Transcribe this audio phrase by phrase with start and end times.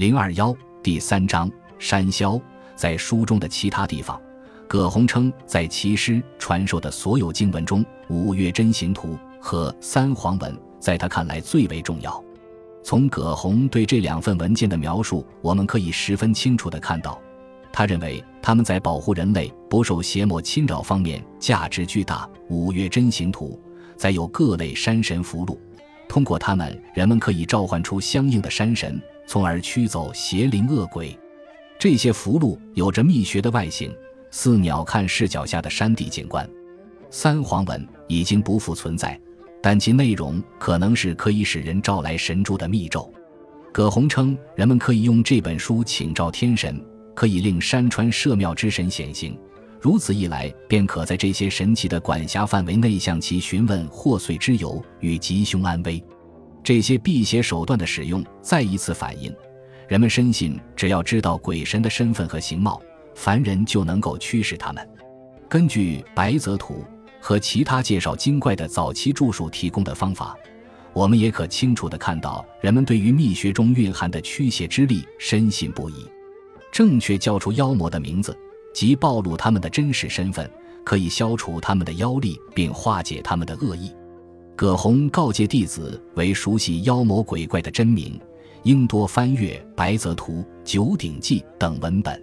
[0.00, 2.40] 零二幺第三章山魈。
[2.74, 4.18] 在书中的其他地方，
[4.66, 9.08] 葛洪称在其师传授的所有经文中，《五岳真行图》
[9.38, 10.50] 和《三皇文》
[10.80, 12.24] 在他看来最为重要。
[12.82, 17.20] 从葛洪对这两份文件的描述，我们可以十分清楚地看到，
[17.70, 22.26] 他认为他们在保护人类不受邪魔侵扰方面价值巨大。
[22.48, 23.60] 《五岳真行图》
[23.98, 25.58] 载有各类山神符箓，
[26.08, 28.98] 通过它们，人们可以召唤出相应的山神。
[29.26, 31.16] 从而驱走邪灵恶鬼，
[31.78, 33.94] 这些符箓有着秘学的外形，
[34.30, 36.48] 似鸟瞰视角下的山地景观。
[37.10, 39.18] 三皇文已经不复存在，
[39.62, 43.12] 但其内容可能是可以使人召来神珠的密咒。
[43.72, 46.84] 葛洪称，人们可以用这本书请召天神，
[47.14, 49.38] 可以令山川社庙之神显形，
[49.80, 56.02] 如此一来，便可在这些神奇的管辖范围内向其询问祸祟之由与吉凶安危。
[56.62, 59.34] 这些辟邪手段的使用，再一次反映，
[59.88, 62.80] 人们深信，只要知道鬼神的身份和形貌，
[63.14, 64.88] 凡人就能够驱使他们。
[65.48, 66.74] 根据《白泽图》
[67.20, 70.36] 和其他介绍精怪的早期著述提供的方法，
[70.92, 76.06] 我们也可清楚地看到，人们对于秘学中蕴含的驱邪之力深信不疑。
[76.70, 78.36] 正确叫出妖魔的名字，
[78.72, 80.48] 即暴露他们的真实身份，
[80.84, 83.90] 可以消除他们的妖力，并化解他们的恶意。
[84.60, 88.20] 葛洪告诫弟子为熟悉妖魔鬼怪的真名，
[88.64, 92.22] 应多翻阅《白泽图》《九鼎记》等文本。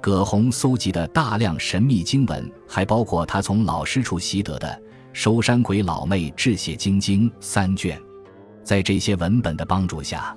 [0.00, 4.68] 葛洪搜集的大量神秘经文，还包括他从老师处习得的
[5.12, 8.00] 《收山鬼老妹治邪经经》三卷。
[8.62, 10.32] 在这些文本的帮助下，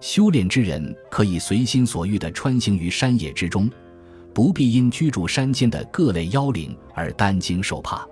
[0.00, 3.70] 修炼之人可以随心所欲地穿行于山野之中，
[4.34, 8.04] 不必因居住山间的各类妖灵而担惊受怕。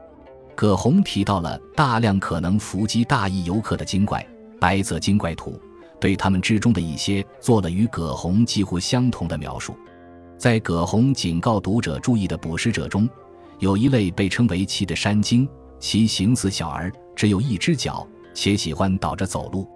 [0.55, 4.20] 葛洪提到了大量可能伏击大义游客的精怪，
[4.58, 5.50] 《白泽精怪图》
[6.00, 9.75] 对他们之中的一些做了与葛洪几乎相同的描述。
[10.36, 13.08] 在葛洪警告读者注意的捕食者中，
[13.58, 19.69] 有一类被称为“奇”的山精，其形似小儿，只有一只脚，且喜欢倒着走路。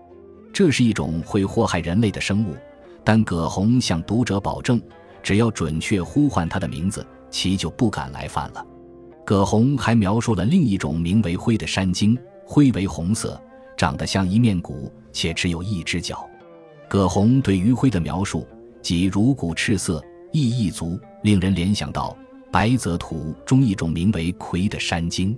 [0.53, 2.55] 这是一种会祸害人类的生物，
[3.05, 4.81] 但葛洪向读者保证，
[5.23, 8.67] 只要准确呼唤它的名字，其就不敢来犯了。
[9.27, 13.39] 葛洪还描述了另一种名为灰的山精，灰为红色，
[13.77, 16.25] 长得像一面鼓，且只有一只脚。
[16.89, 18.47] 葛洪对于灰的描述，
[18.81, 20.01] 即如骨赤色，
[20.31, 22.17] 翼翼足，令人联想到
[22.53, 25.37] 《白泽图》中一种名为魁的山精。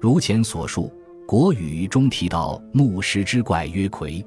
[0.00, 0.90] 如前所述，
[1.26, 4.22] 《国语》中提到木石之怪曰魁，《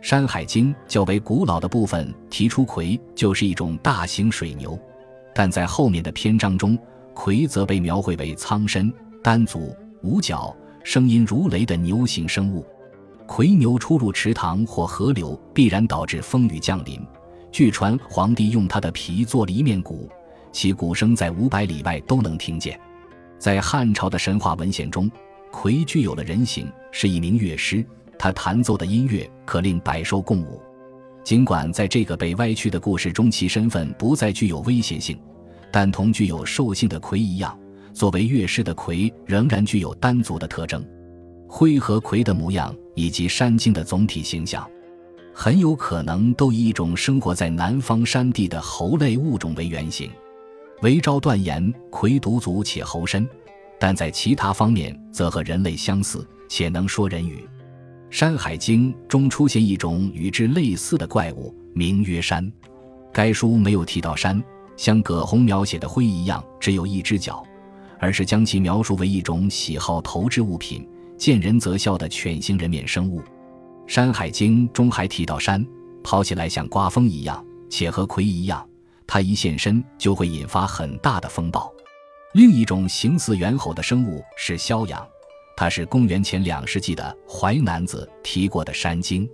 [0.00, 4.78] 山海经》较为古老的部分提出魁就是一种大型水牛，
[5.34, 6.78] 但在后面的篇章中。
[7.16, 10.54] 魁则被描绘为苍身、单足、五脚、
[10.84, 12.64] 声音如雷的牛形生物。
[13.26, 17.00] 魁牛出入池塘或河流，必然导致风雨降临。
[17.50, 20.10] 据传，皇帝用它的皮做了一面鼓，
[20.52, 22.78] 其鼓声在五百里外都能听见。
[23.38, 25.10] 在汉朝的神话文献中，
[25.50, 27.84] 魁具有了人形，是一名乐师，
[28.18, 30.60] 他弹奏的音乐可令百兽共舞。
[31.24, 35.18] 尽管在这个被歪曲的故事中，其身份不再具有威胁性。
[35.70, 37.58] 但同具有兽性的魁一样，
[37.92, 40.84] 作为乐师的魁仍然具有单足的特征。
[41.48, 44.68] 灰和魁的模样以及山精的总体形象，
[45.32, 50.10] 很有可能都以一种生活在南方山地的猴类物种为原型。
[50.82, 53.28] 韦昭断言魁独足且猴身，
[53.78, 57.46] 但在其他方面则和人类相似，且能说人语。
[58.18, 62.50] 《山海经》中出现一种与之类似的怪物，名曰山。
[63.12, 64.42] 该书没有提到山。
[64.76, 67.44] 像葛洪描写的灰一样，只有一只脚，
[67.98, 73.20] 而是将其描述为一种喜好投掷物品、见人则笑的犬形人面生物。
[73.86, 75.64] 《山海经》中还提到山
[76.02, 78.68] 跑起来像刮风一样，且和魁一样，
[79.06, 81.72] 它一现身就会引发很大的风暴。
[82.34, 85.06] 另一种形似猿猴的生物是枭阳，
[85.56, 89.26] 它是公元前两世纪的《淮南子》提过的山精。《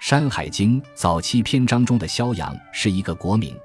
[0.00, 3.56] 山海经》早期篇章中的枭阳是一个国名。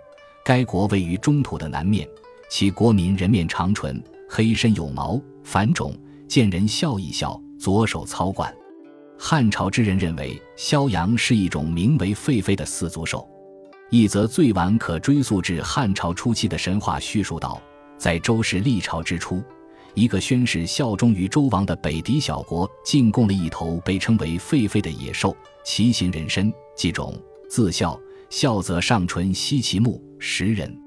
[0.44, 2.08] 该国位于中土的南面，
[2.50, 5.96] 其国民人面长唇，黑身有毛，反种，
[6.28, 8.54] 见人笑一笑，左手操冠。
[9.18, 13.28] 汉朝之人认为萧阳是一种名为狒狒的四足兽。
[13.92, 17.62] 一则最晚可追溯至汉朝初期的神话叙述道，
[17.98, 19.44] 在周氏历朝之初，
[19.94, 27.14] 一个宣誓效忠于周王的北狄小国进贡了一头被称为狒狒的野兽，其形人身，即种，
[27.50, 28.00] 自孝。
[28.30, 30.78] 孝则上唇吸其目食人。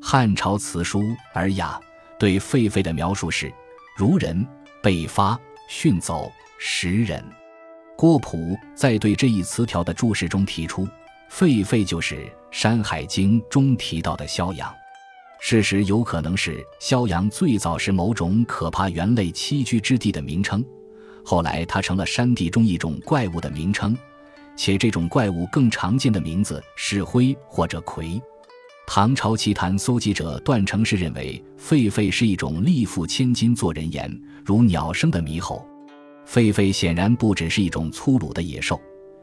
[0.00, 1.02] 汉朝辞书
[1.34, 1.78] 《尔雅》
[2.18, 3.52] 对狒狒的描述是：
[3.96, 4.46] 如人，
[4.82, 5.38] 被发，
[5.68, 7.22] 训走，食人。
[7.96, 10.88] 郭璞在对这一词条的注释中提出，
[11.30, 12.14] 狒狒就是
[12.50, 14.72] 《山海经》中提到的萧阳。
[15.38, 20.64] 事实有可能是萧阳最早是某种可怕猿类栖居之地的名称，
[21.22, 23.94] 后来它成了山地中一种怪物的名称，
[24.56, 28.20] 且这种怪物更常见的名字是灰或者魁。
[28.92, 35.64] 唐朝奇谭搜集者段成式认为，狒狒是一种力负千斤作人言，如鸟声的猕猴。
[36.26, 38.80] 狒狒显然不只是一种粗鲁的野兽，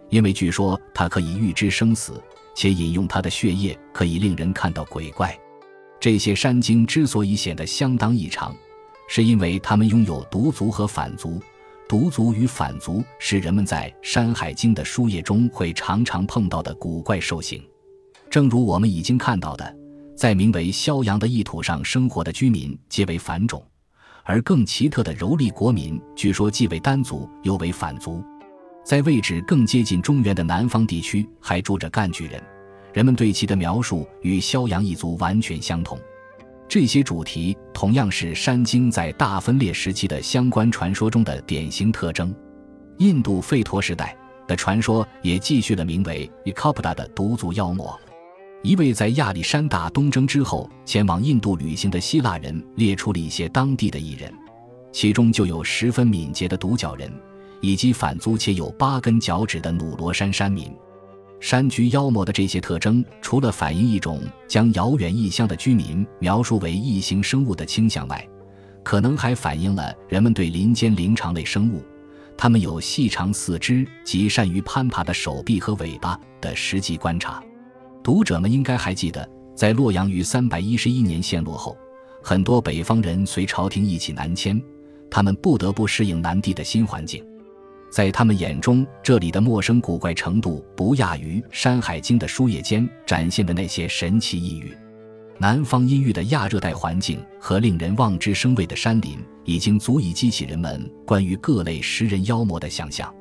[0.10, 2.14] 因为据说它可以预知生死，
[2.56, 5.38] 且饮用它的血液可以令人看到鬼怪。
[6.00, 8.56] 这些山精之所以显得相当异常，
[9.10, 11.42] 是因为它们拥有毒足和反足。
[11.90, 17.62] 毒足与反足是人们在《山海经》的书页中会常常碰到的古怪兽形。
[18.30, 19.76] 正如我们已经看到的，
[20.16, 23.64] 在名为萧阳的异土上生活的居民皆为反种，
[24.24, 28.24] 而更奇特的柔丽国民，据说既为单族又为反族。
[28.84, 32.42] 在位置更接近中原的南方地区，还住着干巨人。
[32.94, 36.00] 人们对其的描述与萧阳一族完全相同，
[36.68, 42.34] 这些主题同样是山经在大分裂时期的相关传说中的典型特征。
[42.98, 48.00] 印度吠陀时代的传说也继续了名为 e k a p d a 的毒族妖魔。
[48.64, 54.34] 一位在亚历山大东征之后前往印度旅行的希腊人列出了一些当地的异人，
[54.92, 57.12] 其中就有十分敏捷的独角人，
[57.62, 60.72] 以及反足且有八根脚趾的努罗山山民。
[61.40, 68.28] 山居妖魔的这些特征，除了反映一种将遥远异乡的居民描述为异形生物的倾向外，
[68.84, 71.84] 可能还反映了人们对林间灵长类生物，
[72.36, 77.40] 它们有细长四肢及善于攀爬的手臂和尾巴的实际观察。
[78.08, 81.78] 读者们应该还记得，在洛阳于三百一十一年陷落后，
[82.24, 84.64] 很多北方人随朝廷一起南迁，
[85.12, 87.22] 他们不得不适应南地的新环境。
[87.92, 94.72] 在他们眼中，这里的陌生古怪程度不亚于《山海经》的书页间展现的那些神奇异域。
[95.38, 103.14] 南方阴郁的亚热带环境和令人望之生畏的山林，已经足以激起人们关于各类食人妖魔的想象。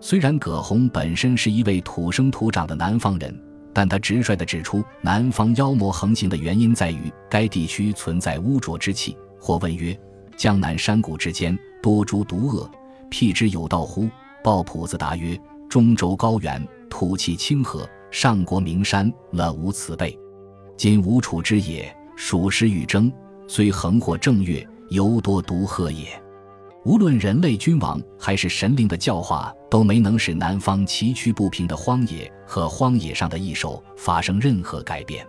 [0.00, 3.38] 虽然葛洪本身是一位土生土长的南方人，
[3.74, 9.98] 但他直率地指出，南方妖魔横行的原因在于该地区存在污浊之气，或问曰
[10.36, 12.70] ：“江南山谷之间多诸毒恶。”
[13.10, 14.08] 辟之有道乎？
[14.42, 15.38] 鲍朴子答曰
[15.68, 20.18] ：“中州高原，土气清和，上国名山，乐无此辈。
[20.76, 23.12] 今吴楚之野，属实欲争，
[23.46, 26.06] 虽横祸正月，犹多毒鹤也。”
[26.84, 35.24] 无论人类君王还是神灵的教化，都没能使南方崎岖不平的荒野和荒野上的异兽发生任何改变。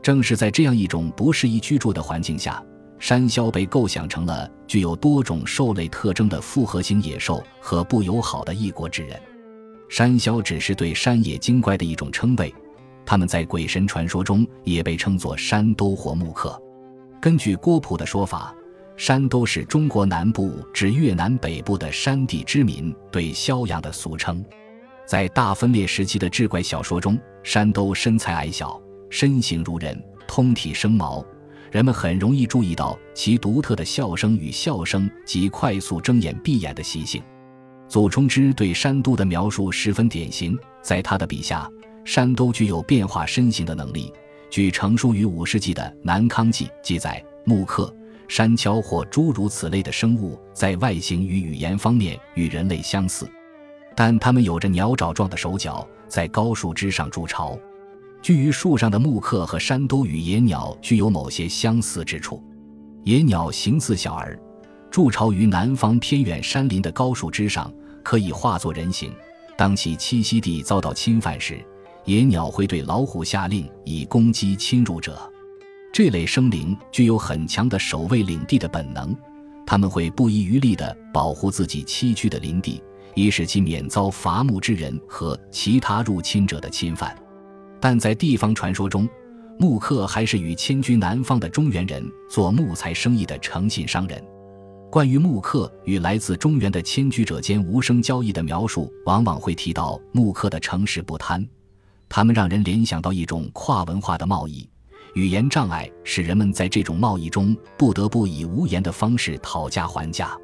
[0.00, 2.62] 正是在这样一种不适宜居住的环境下。
[3.00, 9.20] 山魈被构想成了具有多种兽类特征的复合型野兽和不友好的异国之人。
[9.90, 12.54] 山魈只是对山野精怪的一种称谓，
[13.04, 16.58] 他们在鬼神传说中也被称作山兜或木客。
[17.20, 18.54] 根据郭璞的说法，
[18.96, 24.44] 山兜是中国南部至越南北部的山地之民对萧阳的俗称。
[25.04, 28.80] 在大分裂时期的志怪小说中，山兜身材矮小，
[29.10, 31.24] 身形如人，通体生毛。
[31.70, 37.20] 人们很容易注意到其独特的笑声与笑声及快速睁眼闭眼的习性。
[37.88, 41.68] 祖冲之对山都的描述十分典型，在他的笔下，
[42.04, 44.12] 山都具有变化身形的能力。
[44.48, 47.92] 据成书于五世纪的《南康记》记载，木刻、
[48.28, 53.28] 山锹或诸如此类的生物，在外形与语言方面与人类相似，
[53.94, 57.58] 但它们有着鸟爪状的手脚，在高树枝上筑巢。
[58.22, 62.42] 居于树上的木刻和山都与野鸟具有某些相似之处。
[63.02, 64.40] 野鸟形似小儿，
[64.90, 67.70] 筑巢于南方偏远山林的高树枝上，
[68.02, 69.12] 可以化作人形。
[69.58, 71.62] 当其栖息地遭到侵犯时，
[72.06, 75.30] 野鸟会对老虎下令以攻击侵入者。
[75.94, 79.16] 这类生灵具有很强的守卫领地的本能，
[79.64, 82.82] 他们会不遗余力地保护自己栖居的林地，
[83.14, 87.16] 以使其免遭伐木之人和其他入侵者的侵犯。
[87.80, 89.08] 但在地方传说中，
[89.56, 94.20] 木克还是与迁居南方的中原人做木材生意的诚信商人。
[94.90, 101.46] 关于木克与来自中原的迁居者间无声交易的描述，往往会提到木克的诚实不贪。
[102.08, 104.68] 他们让人联想到一种跨文化的贸易，
[105.14, 110.36] 语言障碍使人们在这种贸易中不得不以无言的方式讨价还价。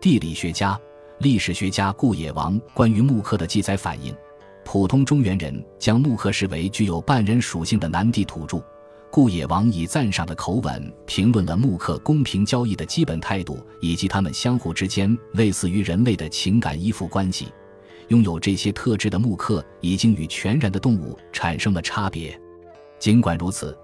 [0.00, 0.78] 地理学家、
[1.18, 4.14] 历史学家顾野王关于木克的记载反映。
[4.64, 8.62] 普通中原人将木刻视为具有半人属性的南地土著，
[9.10, 17.48] 顾野王以赞赏的口吻评论了木刻公平交易的基本态度，以及他们相互之间类似于人类的情感依附关系。
[18.08, 22.38] 拥有这些特质的木刻已经与全然的动物产生了差别。
[22.98, 23.76] 尽管如此，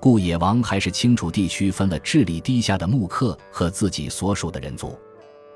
[0.00, 4.96] 故野王还是清楚地区分了智力低下的木刻和自己所属的人族。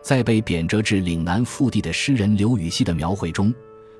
[0.02, 3.54] 在被贬谪至岭南腹地的诗人刘禹锡的描绘中，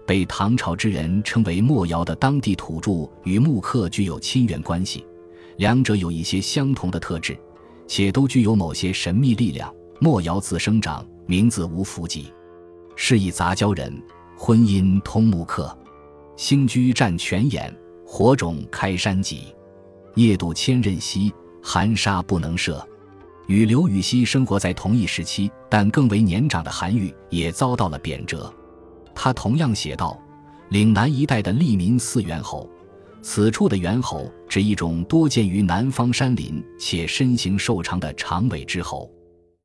[0.05, 5.07] 被唐朝之人称为莫瑶的当地土著与木刻具有亲缘关系，
[5.59, 7.39] 两者有一些相同的特质，
[7.87, 9.73] 且都具有某些神秘力量。
[10.01, 12.33] 莫瑶自生长，名字无福吉。
[12.97, 14.03] 是以杂交人，
[14.37, 15.79] 婚姻通木克，
[16.37, 17.73] 星居占泉眼，
[18.05, 19.55] 火种开山脊，
[20.15, 22.87] 夜渡千仞溪，寒沙不能涉。
[23.47, 28.51] 与刘禹锡生活在同一时期，但更为年长的韩愈也遭到了贬谪。
[29.15, 30.19] 他同样写道
[30.71, 32.69] ：“岭南一带的利民似猿猴，
[33.21, 39.11] 此处的猿猴指一种多见于南方山林且身形瘦长的长尾之猴。”